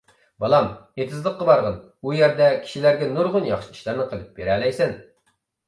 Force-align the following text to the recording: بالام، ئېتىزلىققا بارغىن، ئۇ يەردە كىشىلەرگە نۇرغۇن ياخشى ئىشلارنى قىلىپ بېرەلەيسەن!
بالام، 0.43 0.69
ئېتىزلىققا 1.01 1.47
بارغىن، 1.49 1.77
ئۇ 2.07 2.15
يەردە 2.21 2.49
كىشىلەرگە 2.65 3.11
نۇرغۇن 3.13 3.47
ياخشى 3.53 3.73
ئىشلارنى 3.77 4.09
قىلىپ 4.15 4.35
بېرەلەيسەن! 4.43 5.01